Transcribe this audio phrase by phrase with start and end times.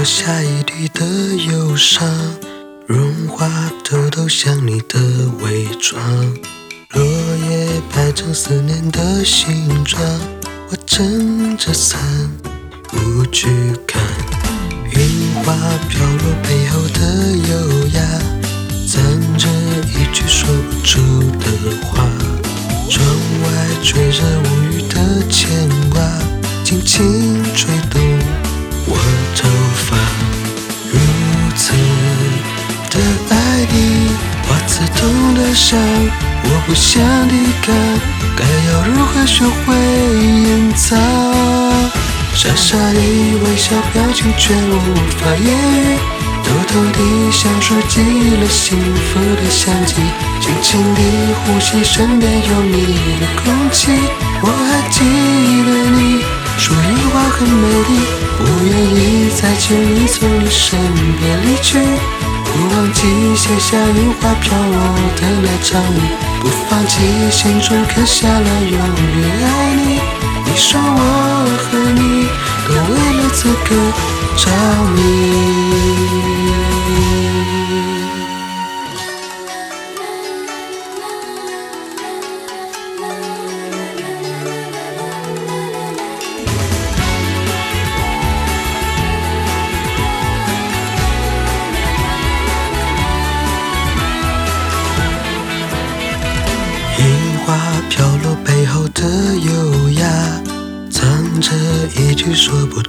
[0.00, 1.04] 落下一地的
[1.52, 2.08] 忧伤，
[2.86, 3.46] 融化
[3.84, 4.98] 偷偷想你的
[5.42, 6.02] 伪装。
[6.94, 10.02] 落叶排成思念的形状，
[10.70, 12.00] 我撑着伞，
[12.88, 13.46] 不去
[13.86, 14.00] 看。
[14.90, 15.52] 云花
[15.90, 18.00] 飘落背后的优雅，
[18.88, 19.02] 藏
[19.36, 19.46] 着
[19.84, 20.98] 一句说不出
[21.38, 22.08] 的话。
[22.88, 23.06] 窗
[23.42, 23.48] 外
[23.82, 26.00] 吹着无语的牵挂，
[26.64, 27.29] 轻轻
[35.54, 35.78] 伤，
[36.44, 37.74] 我不想抵抗，
[38.36, 40.98] 该要如何学会隐藏？
[42.34, 45.98] 傻傻的微笑，表情却无法言语，
[46.44, 46.98] 偷偷地
[47.32, 48.00] 像收集
[48.36, 49.96] 了幸福的香气，
[50.40, 51.00] 轻轻地
[51.44, 53.92] 呼吸身边有你的空气。
[54.42, 54.98] 我还记
[55.66, 56.22] 得你
[56.56, 57.90] 说樱花很美丽，
[58.38, 60.78] 不愿意再轻易从你身
[61.18, 61.78] 边离去，
[62.52, 63.00] 不忘记
[63.36, 64.74] 写下樱花飘落
[65.16, 66.00] 的那场雨，
[66.40, 68.78] 不放弃心中刻下了永远
[69.46, 70.00] 爱你。
[70.44, 70.98] 你说我
[71.62, 72.28] 和你
[72.66, 73.68] 都为了此刻
[74.36, 74.42] 着
[74.94, 76.29] 迷。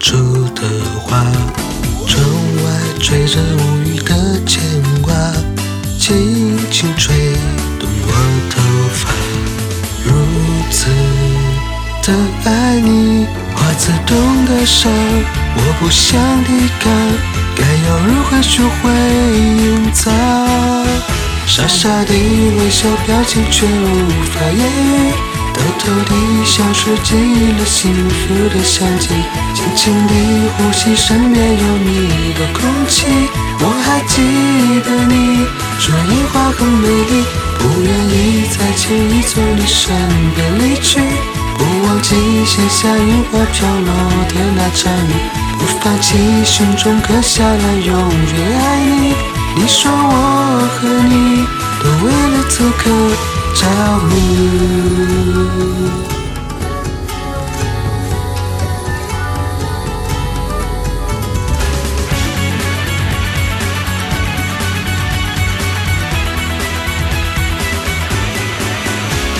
[0.01, 0.17] 出
[0.55, 0.61] 的
[0.99, 1.23] 花。
[2.07, 2.21] 窗
[2.57, 2.63] 外
[2.99, 4.61] 吹着无语的牵
[5.01, 5.13] 挂，
[5.97, 7.15] 轻轻吹
[7.79, 8.11] 动我
[8.49, 8.53] 头
[8.93, 9.01] 发。
[10.03, 10.11] 如
[10.71, 10.89] 此
[12.03, 12.13] 的
[12.49, 14.91] 爱你，花刺痛的伤，
[15.55, 16.91] 我不想抵抗，
[17.55, 20.11] 该要如何学会隐藏？
[21.45, 23.69] 傻傻的微笑，表情却无
[24.33, 25.13] 法言语，
[25.61, 27.13] 偷偷地像收集
[27.59, 29.09] 了幸福的香气，
[29.53, 30.13] 轻轻地
[30.57, 33.05] 呼吸身边有你的空气。
[33.59, 34.15] 我还记
[34.81, 35.45] 得你
[35.77, 37.23] 说樱花很美丽，
[37.59, 39.93] 不愿意再轻易从你身
[40.35, 40.99] 边离去，
[41.59, 43.93] 不忘记写下樱花飘落
[44.29, 45.13] 的那场雨，
[45.59, 49.13] 不放弃心中刻下了永远爱你。
[49.53, 51.45] 你说我和你
[51.83, 52.89] 都为了此刻
[53.53, 53.67] 着
[54.09, 54.13] 迷。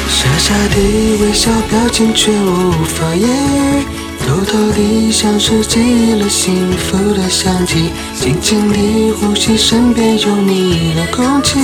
[0.08, 0.76] 傻傻的
[1.22, 3.86] 微笑，表情却无法言语，
[4.20, 11.58] 偷偷地像收集了幸福的香气，轻轻地呼吸身边有你的空气。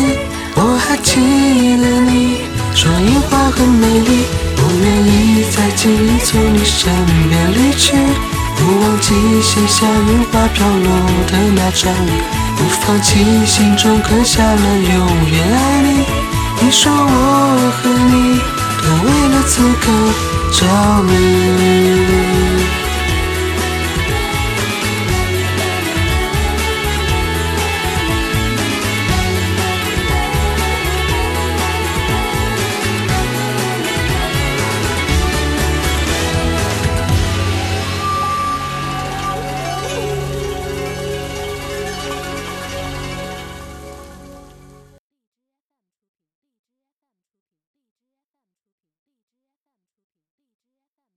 [0.59, 1.13] 我还记
[1.77, 2.41] 得你
[2.73, 4.25] 说樱花很美丽，
[4.55, 6.91] 不愿意再轻易从你身
[7.29, 7.93] 边离去，
[8.55, 10.89] 不忘记写下樱花飘落
[11.27, 12.09] 的那场雨，
[12.57, 16.05] 不放弃心中刻下了永远爱你。
[16.59, 18.41] 你说我和你
[18.81, 19.85] 都为了此刻
[20.51, 20.57] 着
[21.03, 22.36] 迷。